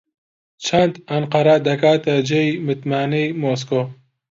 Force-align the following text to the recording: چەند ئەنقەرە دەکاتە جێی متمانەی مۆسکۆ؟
چەند 0.65 0.93
ئەنقەرە 1.09 1.55
دەکاتە 1.67 2.15
جێی 2.29 2.49
متمانەی 2.67 3.27
مۆسکۆ؟ 3.41 3.81